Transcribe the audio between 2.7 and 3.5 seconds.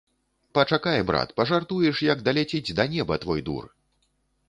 да неба твой